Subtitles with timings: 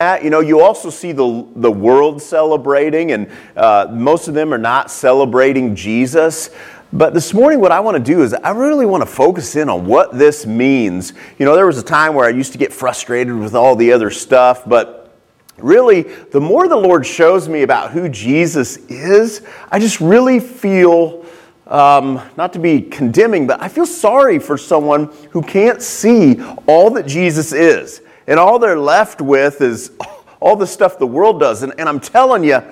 [0.00, 0.22] that.
[0.22, 4.58] You know, you also see the, the world celebrating, and uh, most of them are
[4.58, 6.50] not celebrating Jesus.
[6.92, 9.68] But this morning, what I want to do is I really want to focus in
[9.68, 11.14] on what this means.
[11.40, 13.90] You know, there was a time where I used to get frustrated with all the
[13.90, 15.12] other stuff, but
[15.56, 21.26] really, the more the Lord shows me about who Jesus is, I just really feel.
[21.66, 26.88] Um, not to be condemning, but I feel sorry for someone who can't see all
[26.90, 28.00] that Jesus is.
[28.28, 29.90] And all they're left with is
[30.40, 31.62] all the stuff the world does.
[31.62, 32.62] And, and I'm telling you,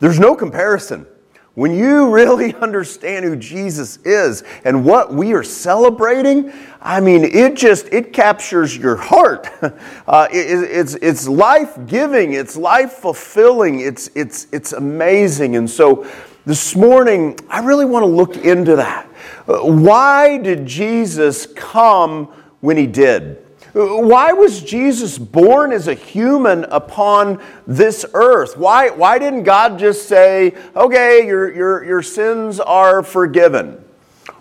[0.00, 1.06] there's no comparison.
[1.52, 7.54] When you really understand who Jesus is and what we are celebrating, I mean, it
[7.54, 9.48] just it captures your heart.
[10.06, 12.34] Uh, it, it's it's life giving.
[12.34, 13.80] It's life fulfilling.
[13.80, 15.56] It's it's it's amazing.
[15.56, 16.06] And so,
[16.44, 19.08] this morning, I really want to look into that.
[19.48, 22.26] Uh, why did Jesus come
[22.60, 23.43] when he did?
[23.74, 28.56] Why was Jesus born as a human upon this earth?
[28.56, 33.83] Why, why didn't God just say, okay, your, your, your sins are forgiven?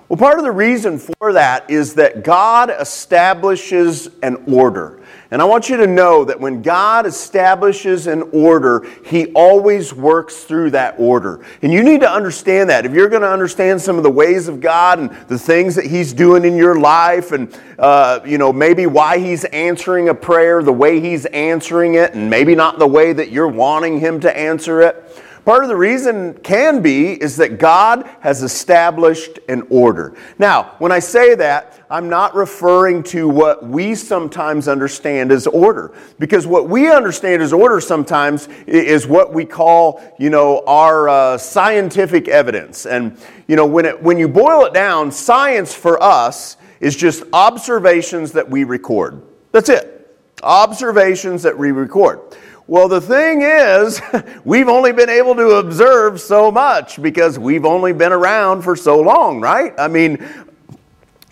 [0.09, 4.99] Well, part of the reason for that is that God establishes an order.
[5.31, 10.43] And I want you to know that when God establishes an order, He always works
[10.43, 11.43] through that order.
[11.63, 12.85] And you need to understand that.
[12.85, 15.85] If you're going to understand some of the ways of God and the things that
[15.85, 20.61] He's doing in your life, and, uh, you know, maybe why He's answering a prayer,
[20.61, 24.37] the way He's answering it, and maybe not the way that you're wanting Him to
[24.37, 25.12] answer it,
[25.45, 30.15] Part of the reason can be is that God has established an order.
[30.39, 35.91] Now, when I say that, I'm not referring to what we sometimes understand as order.
[36.17, 41.37] Because what we understand as order sometimes is what we call, you know, our uh,
[41.37, 42.85] scientific evidence.
[42.85, 47.23] And, you know, when, it, when you boil it down, science for us is just
[47.33, 49.21] observations that we record.
[49.51, 50.15] That's it.
[50.41, 52.19] Observations that we record.
[52.65, 54.01] Well, the thing is,
[54.45, 59.01] we've only been able to observe so much because we've only been around for so
[59.01, 59.73] long, right?
[59.77, 60.25] I mean,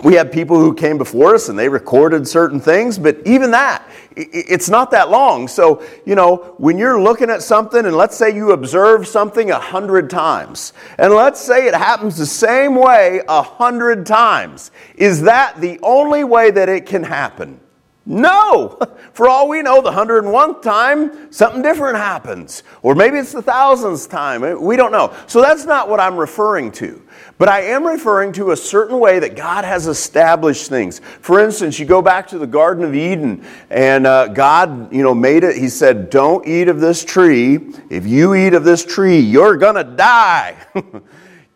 [0.04, 3.88] we have people who came before us and they recorded certain things, but even that,
[4.18, 5.48] it's not that long.
[5.48, 9.60] So, you know, when you're looking at something and let's say you observe something a
[9.60, 15.62] hundred times, and let's say it happens the same way a hundred times, is that
[15.62, 17.62] the only way that it can happen?
[18.06, 18.80] No!
[19.14, 22.64] For all we know, the 101th time, something different happens.
[22.82, 24.62] Or maybe it's the thousandth time.
[24.62, 25.16] We don't know.
[25.28, 27.02] So that's not what I'm referring to.
[27.38, 31.00] But I am referring to a certain way that God has established things.
[31.00, 35.14] For instance, you go back to the Garden of Eden, and uh, God, you know,
[35.14, 35.58] made it.
[35.58, 37.74] He said, "Don't eat of this tree.
[37.90, 40.56] If you eat of this tree, you're gonna die."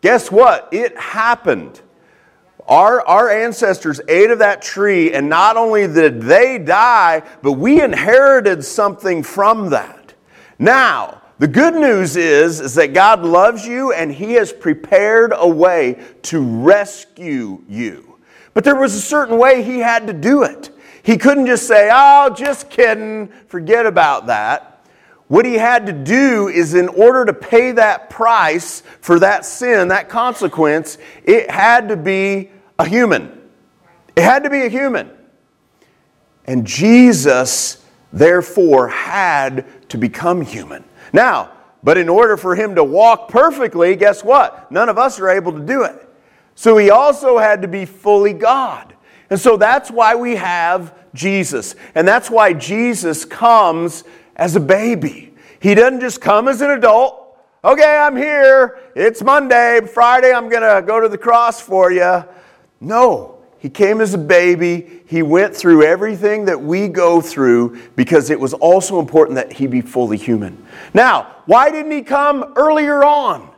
[0.00, 0.68] Guess what?
[0.72, 1.80] It happened.
[2.68, 7.80] Our, our ancestors ate of that tree, and not only did they die, but we
[7.80, 10.14] inherited something from that.
[10.58, 15.46] Now, the good news is, is that God loves you and He has prepared a
[15.46, 18.18] way to rescue you.
[18.54, 20.70] But there was a certain way He had to do it.
[21.02, 24.84] He couldn't just say, oh, just kidding, forget about that.
[25.28, 29.88] What he had to do is, in order to pay that price for that sin,
[29.88, 33.40] that consequence, it had to be a human.
[34.14, 35.10] It had to be a human.
[36.46, 40.84] And Jesus, therefore, had to become human.
[41.12, 44.70] Now, but in order for him to walk perfectly, guess what?
[44.72, 46.08] None of us are able to do it.
[46.54, 48.94] So he also had to be fully God.
[49.28, 51.74] And so that's why we have Jesus.
[51.94, 54.04] And that's why Jesus comes
[54.36, 55.34] as a baby.
[55.60, 57.36] He doesn't just come as an adult.
[57.64, 58.78] Okay, I'm here.
[58.94, 59.80] It's Monday.
[59.92, 62.24] Friday, I'm going to go to the cross for you.
[62.80, 65.02] No, he came as a baby.
[65.06, 69.66] He went through everything that we go through because it was also important that he
[69.66, 70.64] be fully human.
[70.94, 73.50] Now, why didn't he come earlier on?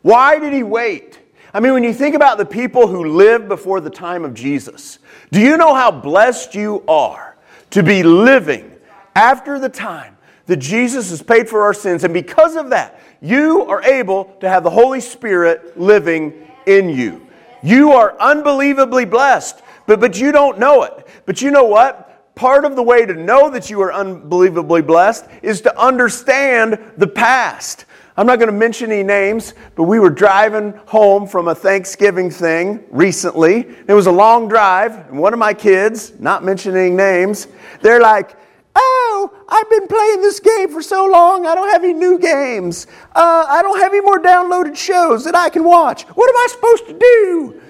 [0.00, 1.20] Why did he wait?
[1.54, 4.98] I mean, when you think about the people who lived before the time of Jesus,
[5.30, 7.36] do you know how blessed you are
[7.70, 8.74] to be living
[9.14, 10.16] after the time
[10.46, 12.04] that Jesus has paid for our sins?
[12.04, 17.26] And because of that, you are able to have the Holy Spirit living in you.
[17.62, 21.06] You are unbelievably blessed, but, but you don't know it.
[21.26, 22.34] But you know what?
[22.34, 27.06] Part of the way to know that you are unbelievably blessed is to understand the
[27.06, 27.84] past.
[28.16, 32.30] I'm not going to mention any names, but we were driving home from a Thanksgiving
[32.30, 33.66] thing recently.
[33.88, 37.48] It was a long drive, and one of my kids, not mentioning names,
[37.80, 38.36] they're like,
[38.74, 42.86] Oh, I've been playing this game for so long, I don't have any new games.
[43.14, 46.04] Uh, I don't have any more downloaded shows that I can watch.
[46.04, 47.60] What am I supposed to do?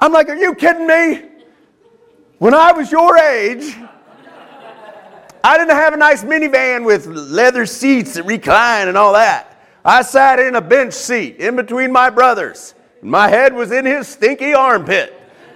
[0.00, 1.28] I'm like, Are you kidding me?
[2.38, 3.76] When I was your age,
[5.42, 9.60] I didn't have a nice minivan with leather seats that recline and all that.
[9.84, 12.74] I sat in a bench seat in between my brothers.
[13.02, 15.12] And my head was in his stinky armpit.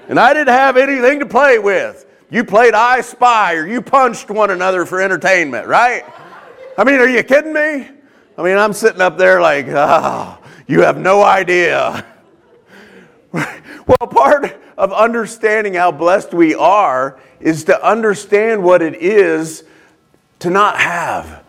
[0.09, 2.07] And I didn't have anything to play with.
[2.35, 6.05] You played I Spy or you punched one another for entertainment, right?
[6.77, 7.87] I mean, are you kidding me?
[8.37, 10.37] I mean, I'm sitting up there like, oh,
[10.67, 12.05] you have no idea.
[13.33, 19.63] well, part of understanding how blessed we are is to understand what it is
[20.41, 21.45] to not have.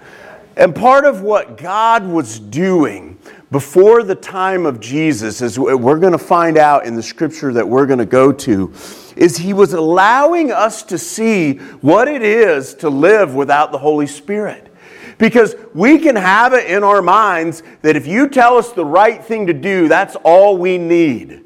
[0.56, 3.18] And part of what God was doing
[3.50, 7.68] before the time of Jesus, as we're going to find out in the scripture that
[7.68, 8.72] we're going to go to,
[9.16, 14.08] is He was allowing us to see what it is to live without the Holy
[14.08, 14.74] Spirit.
[15.18, 19.24] Because we can have it in our minds that if you tell us the right
[19.24, 21.42] thing to do, that's all we need.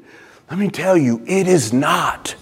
[0.50, 2.34] Let me tell you, it is not.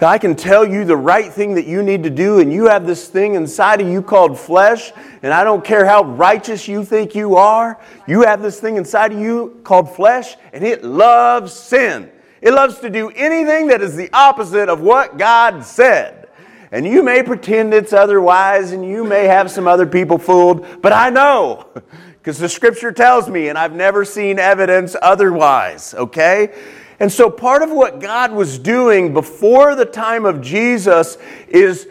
[0.00, 2.86] I can tell you the right thing that you need to do, and you have
[2.86, 4.92] this thing inside of you called flesh,
[5.22, 9.12] and I don't care how righteous you think you are, you have this thing inside
[9.12, 12.10] of you called flesh, and it loves sin.
[12.44, 16.28] It loves to do anything that is the opposite of what God said.
[16.70, 20.92] And you may pretend it's otherwise, and you may have some other people fooled, but
[20.92, 21.66] I know,
[22.18, 26.54] because the scripture tells me, and I've never seen evidence otherwise, okay?
[27.00, 31.16] And so, part of what God was doing before the time of Jesus
[31.48, 31.88] is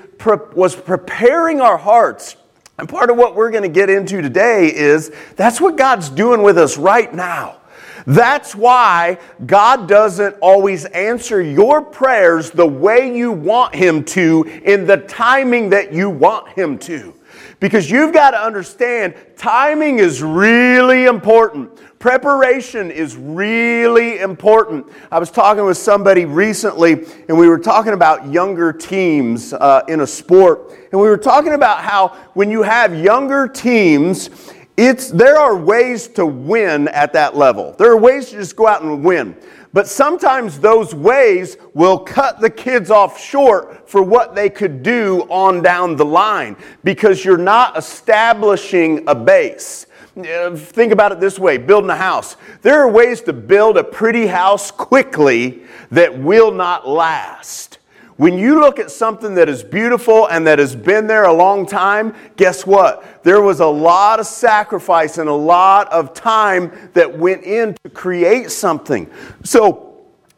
[0.56, 2.36] was preparing our hearts.
[2.78, 6.44] And part of what we're going to get into today is that's what God's doing
[6.44, 7.58] with us right now.
[8.06, 14.86] That's why God doesn't always answer your prayers the way you want Him to in
[14.86, 17.14] the timing that you want Him to.
[17.60, 21.72] Because you've got to understand timing is really important.
[21.98, 24.86] Preparation is really important.
[25.10, 30.02] I was talking with somebody recently, and we were talking about younger teams uh, in
[30.02, 30.74] a sport.
[30.92, 34.30] And we were talking about how when you have younger teams,
[34.76, 37.74] it's, there are ways to win at that level.
[37.78, 39.36] There are ways to just go out and win.
[39.72, 45.22] But sometimes those ways will cut the kids off short for what they could do
[45.30, 49.88] on down the line because you're not establishing a base.
[50.16, 52.36] Uh, think about it this way building a house.
[52.62, 57.80] There are ways to build a pretty house quickly that will not last.
[58.18, 61.66] When you look at something that is beautiful and that has been there a long
[61.66, 63.24] time, guess what?
[63.24, 67.90] There was a lot of sacrifice and a lot of time that went in to
[67.90, 69.10] create something.
[69.44, 69.93] So,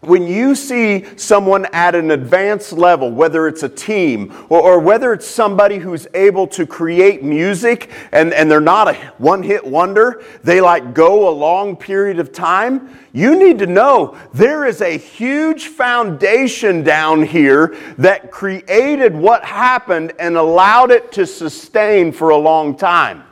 [0.06, 5.14] when you see someone at an advanced level, whether it's a team or, or, whether
[5.14, 10.24] it's somebody who's able to create music and, and they're not a one hit wonder,
[10.44, 14.98] they like go a long period of time, you need to know there is a
[14.98, 22.38] huge foundation down here that created what happened and allowed it to sustain for a
[22.38, 23.24] long time.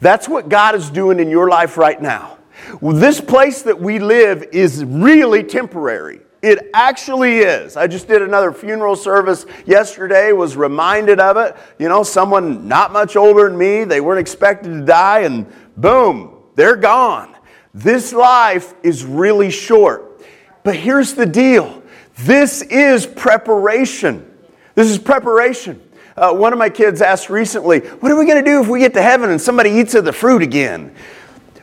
[0.00, 2.38] That's what God is doing in your life right now.
[2.82, 6.20] This place that we live is really temporary.
[6.42, 7.76] It actually is.
[7.76, 11.54] I just did another funeral service yesterday, was reminded of it.
[11.78, 15.46] You know, someone not much older than me, they weren't expected to die, and
[15.76, 17.36] boom, they're gone.
[17.74, 20.22] This life is really short.
[20.64, 21.82] But here's the deal
[22.18, 24.26] this is preparation.
[24.74, 25.82] This is preparation.
[26.16, 28.78] Uh, one of my kids asked recently, What are we going to do if we
[28.78, 30.94] get to heaven and somebody eats of the fruit again?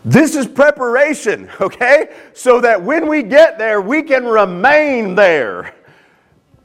[0.07, 2.15] This is preparation, okay?
[2.33, 5.73] So that when we get there, we can remain there.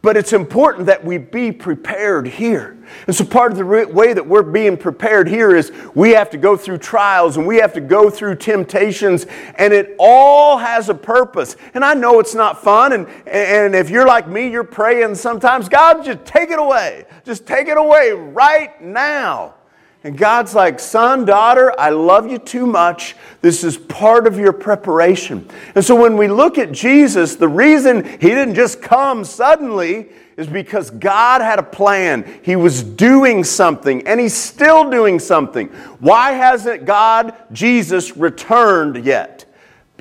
[0.01, 2.77] But it's important that we be prepared here.
[3.07, 6.39] And so, part of the way that we're being prepared here is we have to
[6.39, 10.95] go through trials and we have to go through temptations, and it all has a
[10.95, 11.55] purpose.
[11.75, 15.69] And I know it's not fun, and, and if you're like me, you're praying sometimes,
[15.69, 17.07] God, just take it away.
[17.25, 19.55] Just take it away right now.
[20.05, 23.15] And God's like, son, daughter, I love you too much.
[23.41, 25.49] This is part of your preparation.
[25.77, 30.49] And so when we look at Jesus, the reason he didn't just come suddenly is
[30.49, 32.41] because God had a plan.
[32.43, 35.69] He was doing something, and he's still doing something.
[36.01, 39.42] Why hasn't God, Jesus, returned yet?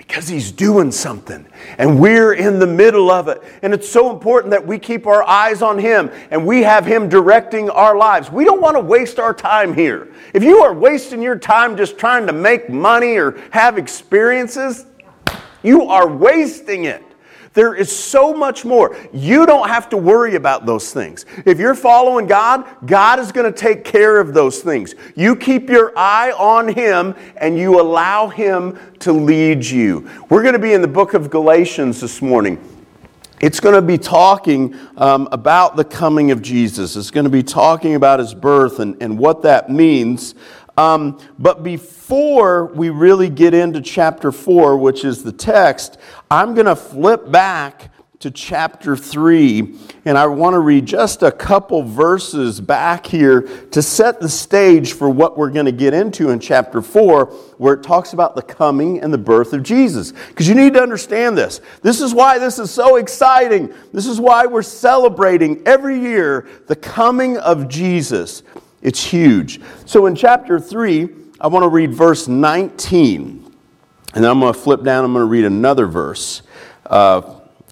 [0.07, 1.45] Because he's doing something
[1.77, 3.41] and we're in the middle of it.
[3.61, 7.07] And it's so important that we keep our eyes on him and we have him
[7.07, 8.31] directing our lives.
[8.31, 10.11] We don't want to waste our time here.
[10.33, 14.87] If you are wasting your time just trying to make money or have experiences,
[15.61, 17.03] you are wasting it.
[17.53, 18.95] There is so much more.
[19.11, 21.25] You don't have to worry about those things.
[21.45, 24.95] If you're following God, God is going to take care of those things.
[25.17, 30.09] You keep your eye on Him and you allow Him to lead you.
[30.29, 32.57] We're going to be in the book of Galatians this morning.
[33.41, 36.95] it's going to be talking um, about the coming of Jesus.
[36.95, 40.35] It's going to be talking about his birth and, and what that means.
[40.81, 45.99] Um, but before we really get into chapter 4, which is the text,
[46.31, 51.31] I'm going to flip back to chapter 3, and I want to read just a
[51.31, 56.31] couple verses back here to set the stage for what we're going to get into
[56.31, 57.25] in chapter 4,
[57.59, 60.13] where it talks about the coming and the birth of Jesus.
[60.29, 61.61] Because you need to understand this.
[61.83, 63.71] This is why this is so exciting.
[63.93, 68.41] This is why we're celebrating every year the coming of Jesus.
[68.81, 69.61] It's huge.
[69.85, 71.09] So in chapter 3,
[71.39, 73.53] I want to read verse 19.
[74.13, 76.41] And then I'm going to flip down, I'm going to read another verse.
[76.85, 77.21] Uh,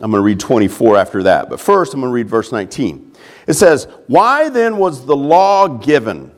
[0.02, 1.50] I'm going to read 24 after that.
[1.50, 3.14] But first, I'm going to read verse 19.
[3.48, 6.32] It says, Why then was the law given?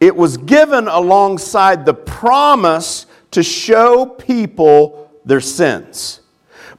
[0.00, 6.20] It was given alongside the promise to show people their sins.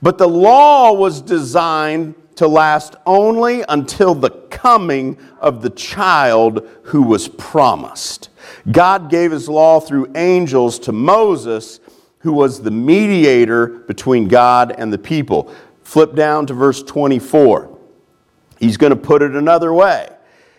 [0.02, 7.04] But the law was designed to last only until the coming of the child who
[7.04, 8.30] was promised.
[8.72, 11.80] God gave his law through angels to Moses,
[12.20, 15.54] who was the mediator between God and the people.
[15.84, 17.78] Flip down to verse 24.
[18.60, 20.10] He's going to put it another way.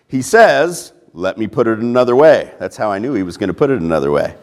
[0.09, 2.53] He says, Let me put it another way.
[2.59, 4.37] That's how I knew he was going to put it another way.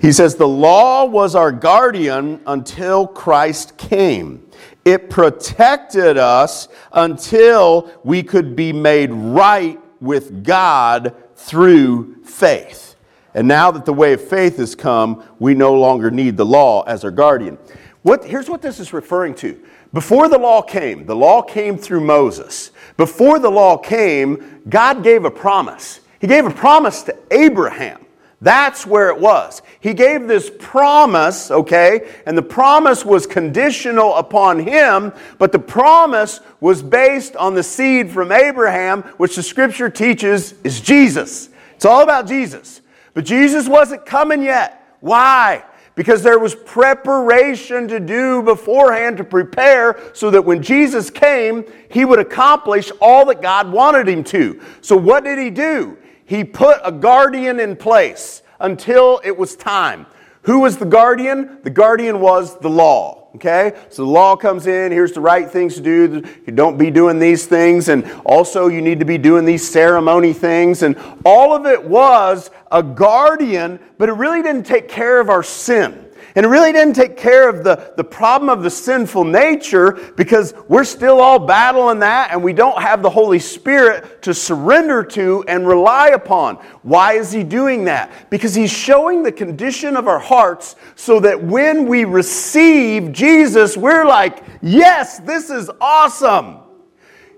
[0.00, 4.45] He says, The law was our guardian until Christ came.
[4.86, 12.94] It protected us until we could be made right with God through faith.
[13.34, 16.82] And now that the way of faith has come, we no longer need the law
[16.82, 17.58] as our guardian.
[18.02, 19.60] What, here's what this is referring to
[19.92, 22.70] before the law came, the law came through Moses.
[22.96, 25.98] Before the law came, God gave a promise.
[26.20, 28.05] He gave a promise to Abraham.
[28.46, 29.60] That's where it was.
[29.80, 36.38] He gave this promise, okay, and the promise was conditional upon him, but the promise
[36.60, 41.48] was based on the seed from Abraham, which the scripture teaches is Jesus.
[41.74, 42.82] It's all about Jesus.
[43.14, 44.94] But Jesus wasn't coming yet.
[45.00, 45.64] Why?
[45.96, 52.04] because there was preparation to do beforehand to prepare so that when Jesus came, he
[52.04, 54.60] would accomplish all that God wanted him to.
[54.82, 55.96] So, what did he do?
[56.26, 60.06] He put a guardian in place until it was time.
[60.42, 61.58] Who was the guardian?
[61.62, 63.28] The guardian was the law.
[63.36, 63.72] Okay?
[63.90, 66.22] So the law comes in, here's the right things to do.
[66.46, 70.32] You don't be doing these things, and also you need to be doing these ceremony
[70.32, 70.82] things.
[70.82, 75.42] And all of it was a guardian, but it really didn't take care of our
[75.42, 76.05] sin.
[76.36, 80.52] And it really didn't take care of the, the problem of the sinful nature because
[80.68, 85.44] we're still all battling that and we don't have the Holy Spirit to surrender to
[85.48, 86.56] and rely upon.
[86.82, 88.12] Why is He doing that?
[88.28, 94.04] Because He's showing the condition of our hearts so that when we receive Jesus, we're
[94.04, 96.58] like, yes, this is awesome.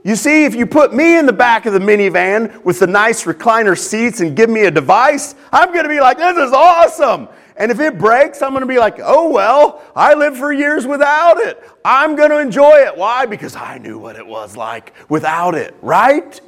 [0.02, 3.24] You see, if you put me in the back of the minivan with the nice
[3.24, 7.28] recliner seats and give me a device, I'm going to be like, this is awesome.
[7.58, 10.86] And if it breaks, I'm going to be like, oh, well, I lived for years
[10.86, 11.62] without it.
[11.84, 12.96] I'm going to enjoy it.
[12.96, 13.26] Why?
[13.26, 16.40] Because I knew what it was like without it, right?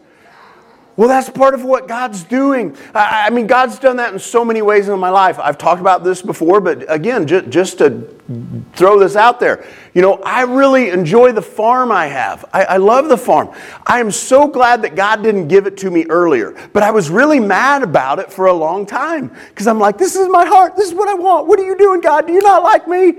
[1.01, 2.77] Well, that's part of what God's doing.
[2.95, 5.39] I, I, mean, God's done that in so many ways in my life.
[5.39, 8.03] I've talked about this before, but again, just, just to
[8.75, 12.45] throw this out there, you know, I really enjoy the farm I have.
[12.53, 13.49] I, I love the farm.
[13.87, 17.09] I am so glad that God didn't give it to me earlier, but I was
[17.09, 20.77] really mad about it for a long time because I'm like, this is my heart.
[20.77, 21.47] This is what I want.
[21.47, 22.27] What are you doing, God?
[22.27, 23.15] Do you not like me?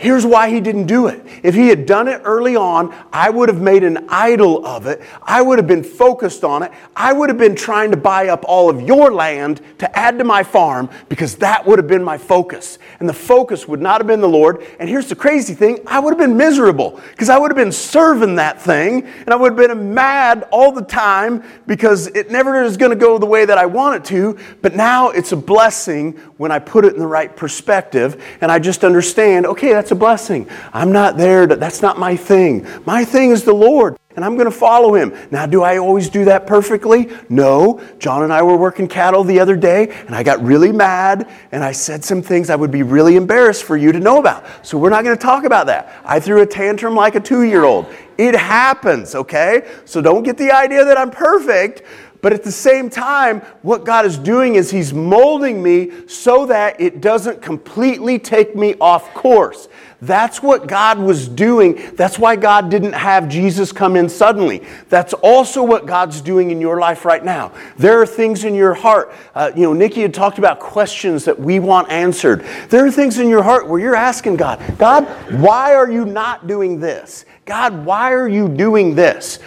[0.00, 1.20] Here's why he didn't do it.
[1.42, 5.02] If he had done it early on, I would have made an idol of it.
[5.22, 6.72] I would have been focused on it.
[6.96, 10.24] I would have been trying to buy up all of your land to add to
[10.24, 12.78] my farm because that would have been my focus.
[12.98, 14.64] And the focus would not have been the Lord.
[14.78, 17.70] And here's the crazy thing I would have been miserable because I would have been
[17.70, 22.62] serving that thing and I would have been mad all the time because it never
[22.62, 24.38] is going to go the way that I want it to.
[24.62, 28.58] But now it's a blessing when I put it in the right perspective and I
[28.58, 30.48] just understand okay, that's that's a blessing.
[30.72, 32.64] I'm not there, to, that's not my thing.
[32.86, 35.12] My thing is the Lord, and I'm going to follow him.
[35.32, 37.10] Now, do I always do that perfectly?
[37.28, 37.80] No.
[37.98, 41.64] John and I were working cattle the other day, and I got really mad, and
[41.64, 44.44] I said some things I would be really embarrassed for you to know about.
[44.64, 45.92] So, we're not going to talk about that.
[46.04, 47.86] I threw a tantrum like a two year old.
[48.16, 49.68] It happens, okay?
[49.86, 51.82] So, don't get the idea that I'm perfect.
[52.22, 56.80] But at the same time, what God is doing is He's molding me so that
[56.80, 59.68] it doesn't completely take me off course.
[60.02, 61.94] That's what God was doing.
[61.94, 64.62] That's why God didn't have Jesus come in suddenly.
[64.88, 67.52] That's also what God's doing in your life right now.
[67.76, 69.12] There are things in your heart.
[69.34, 72.46] Uh, you know, Nikki had talked about questions that we want answered.
[72.70, 75.04] There are things in your heart where you're asking God, God,
[75.38, 77.26] why are you not doing this?
[77.44, 79.38] God, why are you doing this?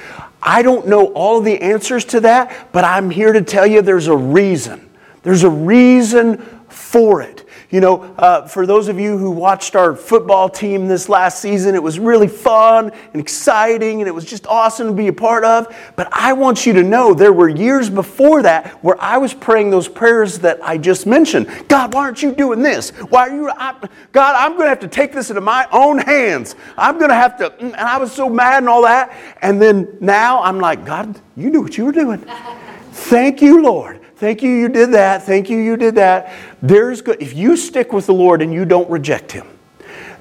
[0.46, 4.08] I don't know all the answers to that, but I'm here to tell you there's
[4.08, 4.90] a reason.
[5.24, 7.43] There's a reason for it.
[7.74, 11.74] You know, uh, for those of you who watched our football team this last season,
[11.74, 15.44] it was really fun and exciting and it was just awesome to be a part
[15.44, 15.76] of.
[15.96, 19.72] But I want you to know there were years before that where I was praying
[19.72, 21.48] those prayers that I just mentioned.
[21.68, 22.92] God, why aren't you doing this?
[23.10, 23.76] Why are you, I,
[24.12, 26.56] God, I'm going to have to take this into my own hands.
[26.78, 29.18] I'm going to have to, mm, and I was so mad and all that.
[29.42, 32.20] And then now I'm like, God, you knew what you were doing.
[32.92, 34.03] Thank you, Lord.
[34.24, 35.24] Thank you, you did that.
[35.24, 36.34] Thank you, you did that.
[36.62, 39.46] There's go- if you stick with the Lord and you don't reject Him,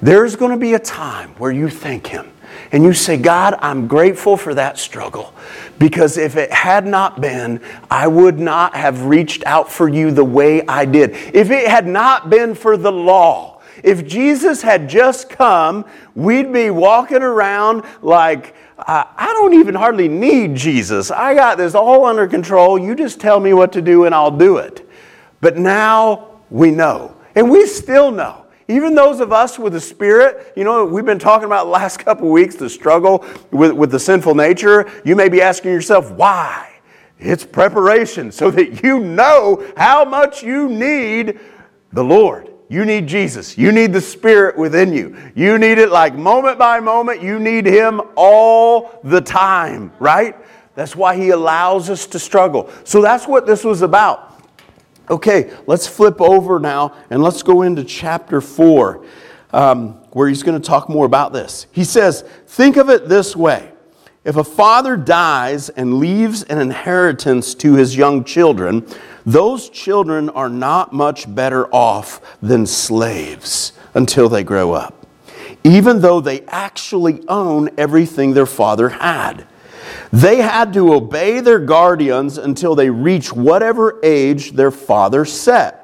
[0.01, 2.29] there's going to be a time where you thank Him
[2.73, 5.33] and you say, God, I'm grateful for that struggle
[5.79, 10.25] because if it had not been, I would not have reached out for you the
[10.25, 11.11] way I did.
[11.33, 16.71] If it had not been for the law, if Jesus had just come, we'd be
[16.71, 18.53] walking around like,
[18.87, 21.11] I don't even hardly need Jesus.
[21.11, 22.77] I got this all under control.
[22.77, 24.87] You just tell me what to do and I'll do it.
[25.41, 27.15] But now we know.
[27.35, 28.45] And we still know.
[28.67, 31.97] Even those of us with the Spirit, you know, we've been talking about the last
[32.05, 34.89] couple weeks the struggle with, with the sinful nature.
[35.03, 36.69] You may be asking yourself, why?
[37.19, 41.39] It's preparation so that you know how much you need
[41.91, 42.52] the Lord.
[42.73, 43.55] You need Jesus.
[43.55, 45.15] You need the Spirit within you.
[45.35, 47.21] You need it like moment by moment.
[47.21, 50.35] You need Him all the time, right?
[50.73, 52.71] That's why He allows us to struggle.
[52.83, 54.43] So that's what this was about.
[55.07, 59.05] Okay, let's flip over now and let's go into chapter 4,
[59.51, 61.67] um, where he's going to talk more about this.
[61.71, 63.71] He says, Think of it this way
[64.23, 68.87] if a father dies and leaves an inheritance to his young children,
[69.25, 75.07] those children are not much better off than slaves until they grow up,
[75.63, 79.47] even though they actually own everything their father had.
[80.11, 85.82] They had to obey their guardians until they reach whatever age their father set.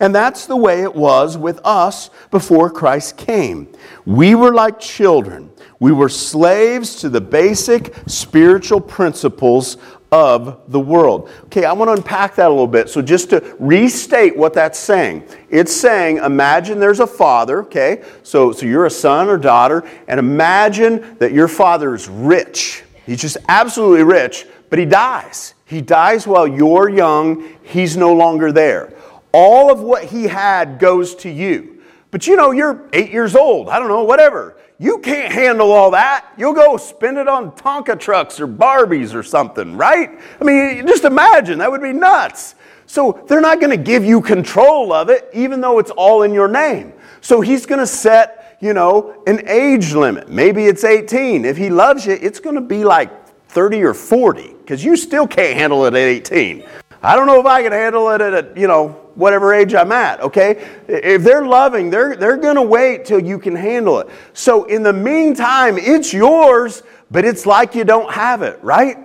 [0.00, 3.68] And that's the way it was with us before Christ came.
[4.06, 5.50] We were like children.
[5.78, 9.76] We were slaves to the basic spiritual principles
[10.12, 11.30] of the world.
[11.44, 12.88] Okay, I want to unpack that a little bit.
[12.88, 18.02] So, just to restate what that's saying, it's saying imagine there's a father, okay?
[18.22, 22.82] So, so you're a son or daughter, and imagine that your father is rich.
[23.06, 25.54] He's just absolutely rich, but he dies.
[25.64, 28.92] He dies while you're young, he's no longer there.
[29.32, 31.82] All of what he had goes to you.
[32.10, 34.56] But you know, you're eight years old, I don't know, whatever.
[34.78, 36.26] You can't handle all that.
[36.38, 40.18] You'll go spend it on Tonka trucks or Barbies or something, right?
[40.40, 42.54] I mean, just imagine, that would be nuts.
[42.86, 46.32] So they're not going to give you control of it, even though it's all in
[46.32, 46.92] your name.
[47.20, 50.28] So he's going to set, you know, an age limit.
[50.28, 51.44] Maybe it's 18.
[51.44, 55.26] If he loves you, it's going to be like 30 or 40, because you still
[55.26, 56.64] can't handle it at 18.
[57.02, 60.20] I don't know if I can handle it at, you know, whatever age I'm at,
[60.20, 60.68] okay?
[60.88, 64.08] If they're loving, they're, they're to wait till you can handle it.
[64.32, 68.98] So in the meantime, it's yours, but it's like you don't have it, right?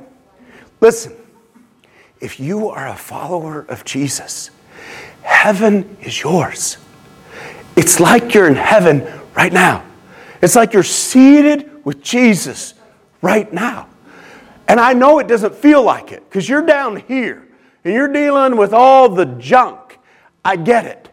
[0.81, 1.13] Listen,
[2.19, 4.51] if you are a follower of Jesus,
[5.21, 6.77] heaven is yours.
[7.75, 9.83] It's like you're in heaven right now.
[10.41, 12.73] It's like you're seated with Jesus
[13.21, 13.89] right now.
[14.67, 17.47] And I know it doesn't feel like it because you're down here
[17.83, 19.84] and you're dealing with all the junk
[20.45, 21.09] I get it.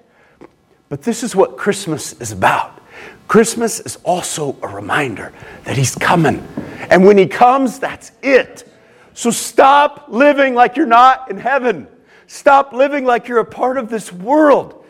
[0.91, 2.81] But this is what Christmas is about.
[3.27, 5.33] Christmas is also a reminder
[5.65, 6.47] that He's coming.
[6.91, 8.71] And when He comes, that's it.
[9.15, 11.89] So stop living like you're not in heaven.
[12.27, 14.85] Stop living like you're a part of this world.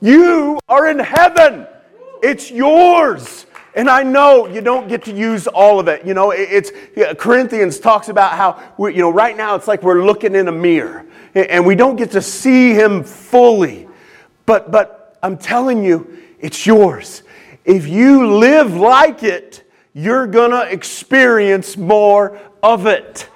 [0.00, 1.66] You are in heaven,
[2.22, 3.46] it's yours.
[3.76, 6.06] And I know you don't get to use all of it.
[6.06, 6.70] You know, it's
[7.18, 11.04] Corinthians talks about how you know right now it's like we're looking in a mirror
[11.34, 13.88] and we don't get to see him fully.
[14.46, 17.22] But but I'm telling you, it's yours.
[17.64, 23.28] If you live like it, you're to experience more of it.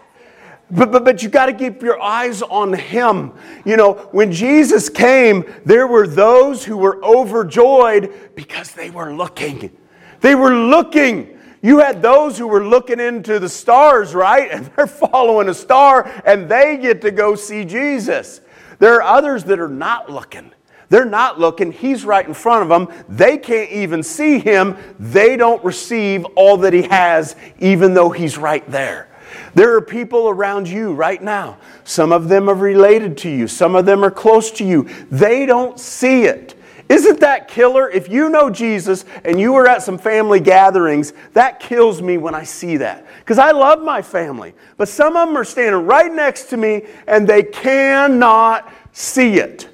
[0.70, 3.32] But, but, but you got to keep your eyes on him.
[3.64, 9.74] You know, when Jesus came, there were those who were overjoyed because they were looking.
[10.20, 11.38] They were looking.
[11.62, 14.50] You had those who were looking into the stars, right?
[14.52, 18.40] And they're following a star and they get to go see Jesus.
[18.78, 20.52] There are others that are not looking.
[20.88, 21.72] They're not looking.
[21.72, 23.04] He's right in front of them.
[23.08, 24.76] They can't even see him.
[24.98, 29.08] They don't receive all that he has, even though he's right there.
[29.54, 31.58] There are people around you right now.
[31.84, 34.88] Some of them are related to you, some of them are close to you.
[35.10, 36.54] They don't see it.
[36.88, 37.90] Isn't that killer?
[37.90, 42.34] If you know Jesus and you were at some family gatherings, that kills me when
[42.34, 43.06] I see that.
[43.18, 44.54] Because I love my family.
[44.78, 49.68] But some of them are standing right next to me and they cannot see it.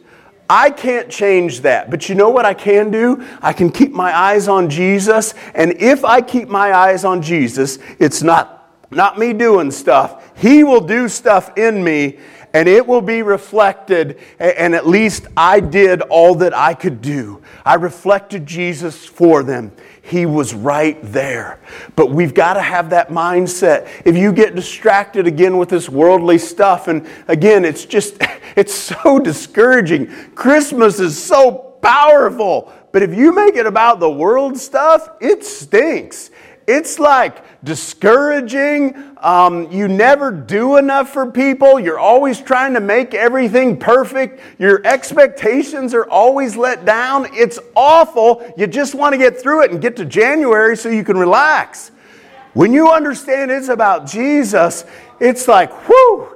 [0.51, 1.89] I can't change that.
[1.89, 3.25] But you know what I can do?
[3.41, 5.35] I can keep my eyes on Jesus.
[5.55, 10.33] And if I keep my eyes on Jesus, it's not, not me doing stuff.
[10.37, 12.19] He will do stuff in me
[12.55, 14.19] and it will be reflected.
[14.39, 17.43] And at least I did all that I could do.
[17.65, 19.73] I reflected Jesus for them.
[20.01, 21.59] He was right there.
[21.97, 23.89] But we've got to have that mindset.
[24.05, 28.17] If you get distracted again with this worldly stuff, and again, it's just,
[28.57, 30.07] it's so discouraging.
[30.35, 32.73] Christmas is so powerful.
[32.93, 36.31] But if you make it about the world stuff, it stinks.
[36.67, 39.17] It's like discouraging.
[39.19, 41.79] Um, you never do enough for people.
[41.79, 44.41] You're always trying to make everything perfect.
[44.59, 47.29] Your expectations are always let down.
[47.33, 48.53] It's awful.
[48.57, 51.91] You just want to get through it and get to January so you can relax.
[52.55, 54.85] When you understand it's about Jesus,
[55.21, 56.34] it's like, whew,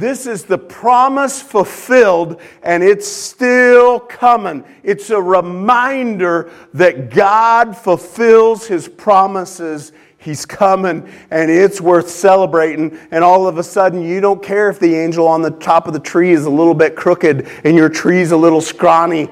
[0.00, 4.64] this is the promise fulfilled, and it's still coming.
[4.82, 9.92] It's a reminder that God fulfills His promises.
[10.16, 12.98] He's coming, and it's worth celebrating.
[13.10, 15.92] And all of a sudden, you don't care if the angel on the top of
[15.92, 19.28] the tree is a little bit crooked and your tree's a little scrawny.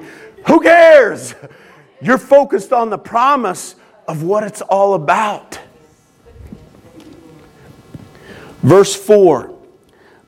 [0.47, 1.35] Who cares?
[2.01, 3.75] You're focused on the promise
[4.07, 5.59] of what it's all about.
[8.61, 9.58] Verse 4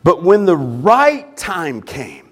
[0.03, 2.31] but when the right time came,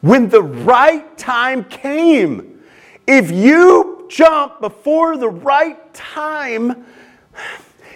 [0.00, 2.62] when the right time came,
[3.06, 6.84] if you jump before the right time,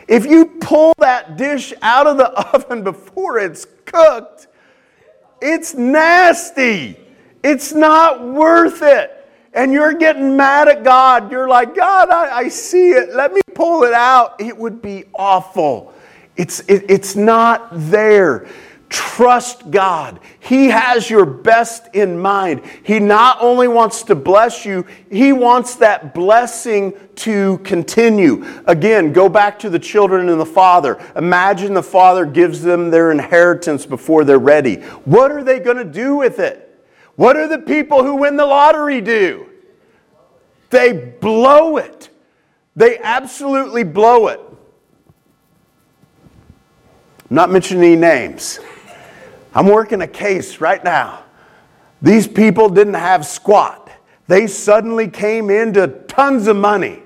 [0.09, 4.47] if you pull that dish out of the oven before it's cooked,
[5.41, 6.99] it's nasty.
[7.43, 9.19] It's not worth it.
[9.55, 11.31] And you're getting mad at God.
[11.31, 13.15] You're like, God, I, I see it.
[13.15, 14.41] Let me pull it out.
[14.41, 15.93] It would be awful.
[16.37, 18.49] It's, it, it's not there.
[18.93, 20.21] Trust God.
[20.39, 22.61] He has your best in mind.
[22.83, 28.45] He not only wants to bless you, He wants that blessing to continue.
[28.67, 31.03] Again, go back to the children and the father.
[31.17, 34.77] Imagine the father gives them their inheritance before they're ready.
[35.07, 36.87] What are they going to do with it?
[37.17, 39.47] What do the people who win the lottery do?
[40.69, 42.11] They blow it.
[42.77, 44.41] They absolutely blow it.
[47.31, 48.61] I'm not mentioning any names.
[49.55, 51.25] I'm working a case right now.
[52.01, 53.91] These people didn't have squat.
[54.27, 57.03] They suddenly came into tons of money.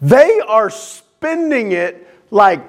[0.00, 2.60] They are spending it like,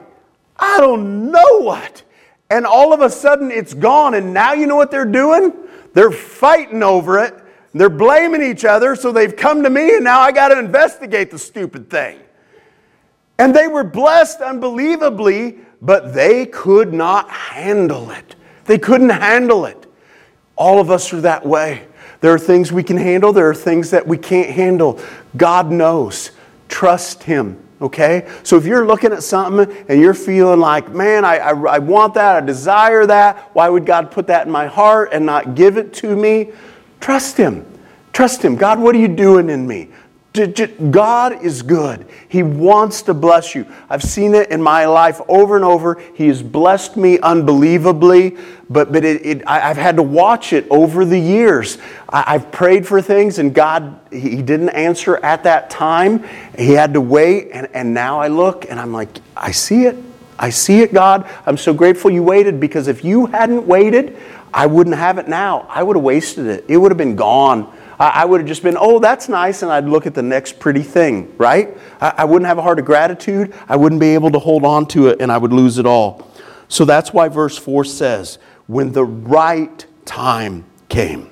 [0.58, 2.04] I don't know what.
[2.50, 4.13] And all of a sudden it's gone.
[4.13, 5.54] And now you know what they're doing?
[5.94, 7.34] They're fighting over it.
[7.74, 8.96] They're blaming each other.
[8.96, 12.20] So they've come to me and now I got to investigate the stupid thing.
[13.39, 18.36] And they were blessed unbelievably, but they could not handle it.
[18.65, 19.86] They couldn't handle it.
[20.56, 21.88] All of us are that way.
[22.21, 24.99] There are things we can handle, there are things that we can't handle.
[25.36, 26.32] God knows.
[26.69, 28.30] Trust Him, okay?
[28.43, 32.13] So if you're looking at something and you're feeling like, man, I, I, I want
[32.13, 35.78] that, I desire that, why would God put that in my heart and not give
[35.78, 36.52] it to me?
[37.02, 37.65] Trust Him.
[38.13, 38.56] Trust Him.
[38.56, 39.89] God, what are you doing in me?
[40.34, 42.08] God is good.
[42.28, 43.67] He wants to bless you.
[43.88, 46.02] I've seen it in my life over and over.
[46.15, 50.65] He has blessed me unbelievably, but, but it, it, I, have had to watch it
[50.72, 51.78] over the years.
[52.10, 56.24] I, have prayed for things, and God, He didn't answer at that time.
[56.58, 59.98] He had to wait, and, and now I look and I'm like, I see it.
[60.39, 61.30] I see it, God.
[61.46, 64.17] I'm so grateful you waited because if you hadn't waited,
[64.52, 65.67] I wouldn't have it now.
[65.69, 67.72] I would have wasted it, it would have been gone.
[68.04, 70.82] I, would have just been, oh, that's nice, and I'd look at the next pretty
[70.82, 71.78] thing, right?
[72.02, 73.54] I, wouldn't have a heart of gratitude.
[73.70, 76.30] I wouldn't be able to hold on to it, and I would lose it all.
[76.68, 81.30] So that's why verse 4 says, when the right time came,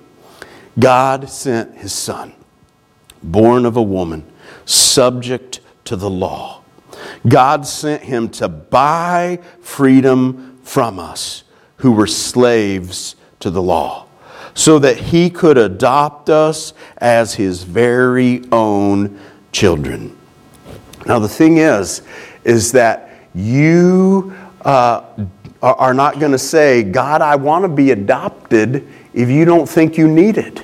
[0.79, 2.33] God sent his son,
[3.21, 4.25] born of a woman,
[4.65, 6.63] subject to the law.
[7.27, 11.43] God sent him to buy freedom from us
[11.77, 14.07] who were slaves to the law
[14.53, 19.19] so that he could adopt us as his very own
[19.51, 20.17] children.
[21.05, 22.01] Now, the thing is,
[22.43, 25.03] is that you uh,
[25.61, 29.97] are not going to say, God, I want to be adopted if you don't think
[29.97, 30.63] you need it.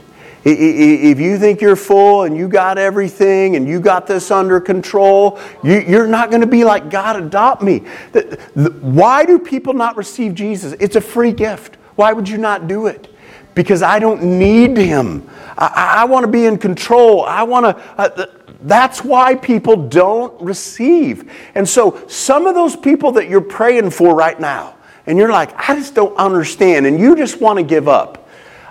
[0.49, 5.39] If you think you're full and you got everything and you got this under control,
[5.61, 7.79] you're not going to be like, God, adopt me.
[8.55, 10.73] Why do people not receive Jesus?
[10.79, 11.75] It's a free gift.
[11.95, 13.13] Why would you not do it?
[13.57, 15.27] Because I don't need him.
[15.57, 17.23] I, I want to be in control.
[17.23, 17.83] I want to.
[17.97, 18.27] Uh,
[18.61, 21.31] that's why people don't receive.
[21.55, 24.75] And so, some of those people that you're praying for right now,
[25.07, 28.29] and you're like, I just don't understand, and you just want to give up.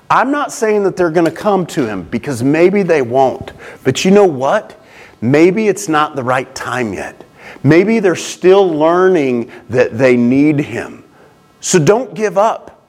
[0.09, 3.55] I'm not saying that they're going to come to him because maybe they won't.
[3.83, 4.81] But you know what?
[5.21, 7.25] Maybe it's not the right time yet.
[7.65, 11.03] Maybe they're still learning that they need him.
[11.61, 12.89] So don't give up.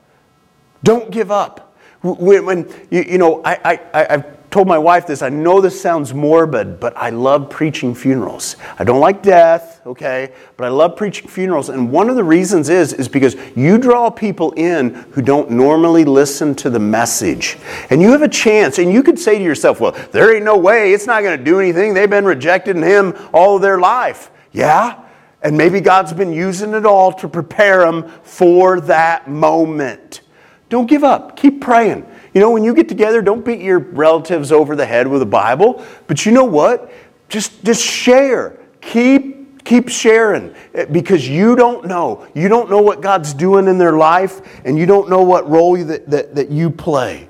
[0.83, 1.66] Don't give up.
[2.13, 5.21] When, you, you know, I, I, I've told my wife this.
[5.21, 8.55] I know this sounds morbid, but I love preaching funerals.
[8.79, 11.69] I don't like death, okay, but I love preaching funerals.
[11.69, 16.05] And one of the reasons is is because you draw people in who don't normally
[16.05, 17.57] listen to the message.
[17.89, 20.57] And you have a chance and you could say to yourself, "Well, there ain't no
[20.57, 20.93] way.
[20.93, 21.93] It's not going to do anything.
[21.93, 25.03] They've been rejecting him all their life." Yeah?
[25.43, 30.21] And maybe God's been using it all to prepare them for that moment.
[30.69, 31.37] Don't give up.
[31.37, 32.05] Keep praying.
[32.33, 35.25] You know, when you get together, don't beat your relatives over the head with a
[35.25, 35.83] Bible.
[36.07, 36.91] But you know what?
[37.29, 38.59] Just, just share.
[38.81, 42.27] Keep, keep sharing eh, because you don't know.
[42.33, 45.77] You don't know what God's doing in their life, and you don't know what role
[45.77, 47.29] that, that, that you play.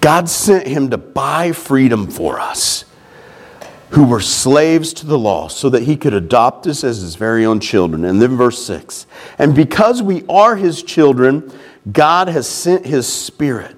[0.00, 2.84] God sent him to buy freedom for us
[3.90, 7.44] who were slaves to the law, so that he could adopt us as his very
[7.44, 8.04] own children.
[8.04, 9.06] And then verse 6
[9.38, 11.52] And because we are his children,
[11.90, 13.76] God has sent his Spirit,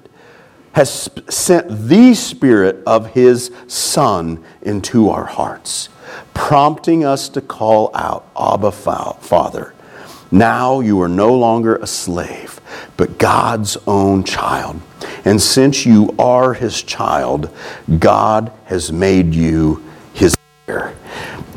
[0.73, 5.89] has sent the Spirit of his Son into our hearts,
[6.35, 9.75] prompting us to call out, Abba, Father.
[10.31, 12.61] Now you are no longer a slave,
[12.97, 14.81] but God's own child.
[15.25, 17.51] And since you are his child,
[17.99, 19.83] God has made you.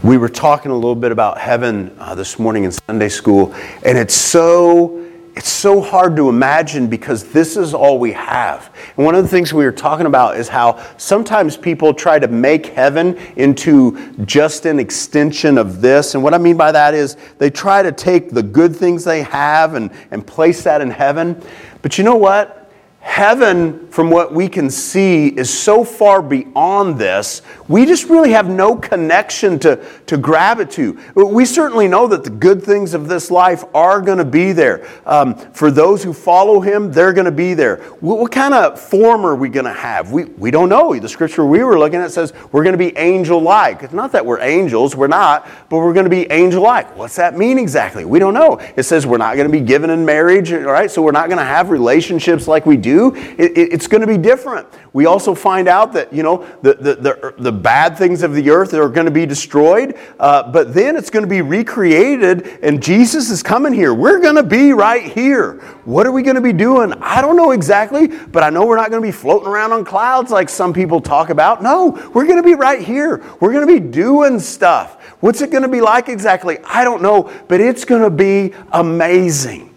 [0.02, 3.98] We were talking a little bit about heaven uh, this morning in Sunday school, and
[3.98, 8.74] it's so it's so hard to imagine because this is all we have.
[8.96, 12.28] And one of the things we were talking about is how sometimes people try to
[12.30, 16.14] make heaven into just an extension of this.
[16.16, 19.24] And what I mean by that is they try to take the good things they
[19.24, 21.42] have and, and place that in heaven.
[21.82, 22.59] But you know what?
[23.02, 28.50] Heaven, from what we can see, is so far beyond this, we just really have
[28.50, 31.00] no connection to, to grab it to.
[31.16, 34.86] We certainly know that the good things of this life are going to be there.
[35.06, 37.78] Um, for those who follow Him, they're going to be there.
[38.02, 40.12] What, what kind of form are we going to have?
[40.12, 40.98] We, we don't know.
[41.00, 43.82] The scripture we were looking at says we're going to be angel like.
[43.82, 46.98] It's not that we're angels, we're not, but we're going to be angel like.
[46.98, 48.04] What's that mean exactly?
[48.04, 48.60] We don't know.
[48.76, 50.92] It says we're not going to be given in marriage, all right?
[50.92, 54.02] So we're not going to have relationships like we do do, it, it, it's going
[54.02, 54.67] to be different.
[54.93, 58.49] We also find out that, you know, the, the, the, the bad things of the
[58.49, 62.82] earth are going to be destroyed, uh, but then it's going to be recreated, and
[62.82, 63.93] Jesus is coming here.
[63.93, 65.60] We're going to be right here.
[65.86, 66.93] What are we going to be doing?
[67.02, 69.86] I don't know exactly, but I know we're not going to be floating around on
[69.86, 71.62] clouds like some people talk about.
[71.62, 73.23] No, we're going to be right here.
[73.39, 75.02] We're going to be doing stuff.
[75.19, 76.58] What's it going to be like exactly?
[76.63, 79.69] I don't know, but it's going to be amazing.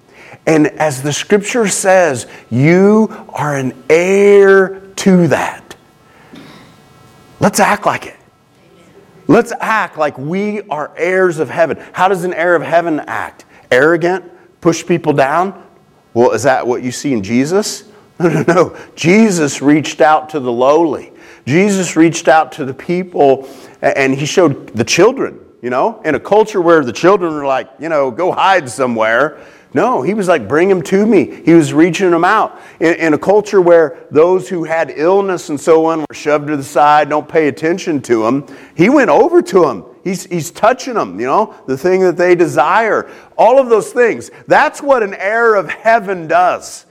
[0.46, 5.76] And as the scripture says, you are an heir to that.
[7.38, 8.16] Let's act like it.
[9.28, 11.82] Let's act like we are heirs of heaven.
[11.92, 13.44] How does an heir of heaven act?
[13.70, 14.30] Arrogant?
[14.60, 15.66] Push people down?
[16.14, 17.84] Well, is that what you see in Jesus?
[18.18, 18.76] No, no, no.
[18.94, 21.12] Jesus reached out to the lowly.
[21.46, 23.48] Jesus reached out to the people
[23.80, 27.68] and he showed the children, you know, in a culture where the children are like,
[27.80, 29.40] you know, go hide somewhere.
[29.74, 31.42] No, he was like, bring him to me.
[31.44, 32.60] He was reaching them out.
[32.78, 36.56] In, in, a culture where those who had illness and so on were shoved to
[36.56, 39.84] the side, don't pay attention to them, he went over to them.
[40.04, 43.10] He's, he's touching them, you know, the thing that they desire.
[43.38, 44.30] All of those things.
[44.46, 46.86] That's what an heir of heaven does.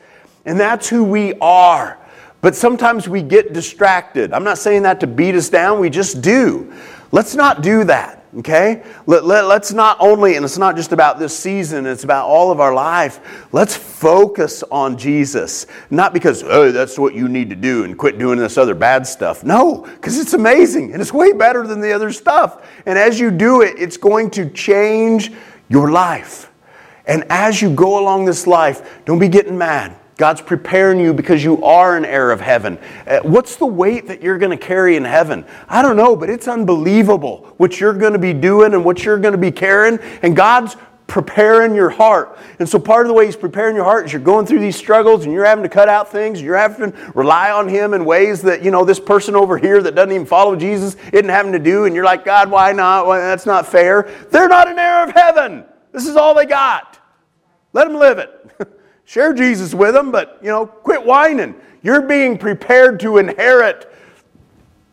[0.45, 1.99] And that's who we are.
[2.39, 4.33] But sometimes we get distracted.
[4.33, 6.73] I'm not saying that to beat us down, we just do.
[7.11, 8.20] Let's not do that.
[8.37, 8.83] Okay?
[9.07, 12.49] Let, let, let's not only, and it's not just about this season, it's about all
[12.51, 13.47] of our life.
[13.51, 15.67] Let's focus on Jesus.
[15.89, 19.05] Not because, oh, that's what you need to do and quit doing this other bad
[19.05, 19.43] stuff.
[19.43, 22.65] No, because it's amazing and it's way better than the other stuff.
[22.85, 25.31] And as you do it, it's going to change
[25.67, 26.51] your life.
[27.05, 29.97] And as you go along this life, don't be getting mad.
[30.21, 32.77] God's preparing you because you are an heir of heaven.
[33.07, 35.43] Uh, what's the weight that you're going to carry in heaven?
[35.67, 39.17] I don't know, but it's unbelievable what you're going to be doing and what you're
[39.17, 39.97] going to be carrying.
[40.21, 42.37] And God's preparing your heart.
[42.59, 44.75] And so part of the way he's preparing your heart is you're going through these
[44.75, 47.95] struggles and you're having to cut out things and you're having to rely on him
[47.95, 51.29] in ways that, you know, this person over here that doesn't even follow Jesus isn't
[51.29, 51.85] having to do.
[51.85, 53.07] And you're like, God, why not?
[53.07, 54.03] Well, that's not fair.
[54.29, 55.65] They're not an heir of heaven.
[55.91, 56.99] This is all they got.
[57.73, 58.77] Let them live it.
[59.11, 61.53] Share Jesus with them, but, you know, quit whining.
[61.81, 63.93] You're being prepared to inherit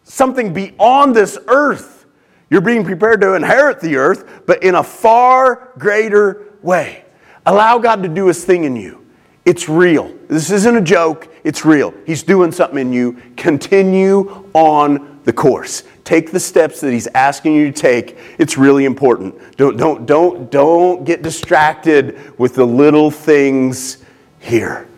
[0.02, 2.04] something beyond this earth.
[2.50, 7.04] You're being prepared to inherit the earth, but in a far greater way.
[7.46, 9.06] Allow God to do his thing in you.
[9.44, 10.12] It's real.
[10.26, 11.94] This isn't a joke, it's real.
[12.04, 13.22] He's doing something in you.
[13.36, 15.84] Continue on the course.
[16.02, 18.18] Take the steps that he's asking you to take.
[18.38, 19.36] It's really important.
[19.56, 23.98] Don't, don't, don't, don't get distracted with the little things
[24.40, 24.88] here.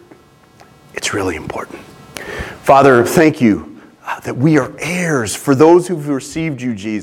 [0.94, 1.81] It's really important.
[2.62, 6.98] Father, thank you uh, that we are heirs for those who've received you, Jesus.